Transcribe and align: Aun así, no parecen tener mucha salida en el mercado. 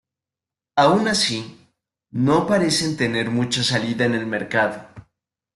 Aun 0.83 1.07
así, 1.07 1.69
no 2.11 2.47
parecen 2.47 2.97
tener 2.97 3.29
mucha 3.29 3.61
salida 3.63 4.03
en 4.05 4.15
el 4.15 4.25
mercado. 4.25 4.87